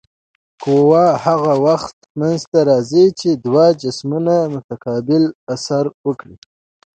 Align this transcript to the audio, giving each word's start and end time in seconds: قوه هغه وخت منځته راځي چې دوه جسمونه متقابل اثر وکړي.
قوه 0.63 1.03
هغه 1.25 1.53
وخت 1.67 1.95
منځته 2.19 2.59
راځي 2.69 3.05
چې 3.19 3.29
دوه 3.45 3.65
جسمونه 3.81 4.35
متقابل 4.53 5.23
اثر 5.53 5.85
وکړي. 6.07 6.35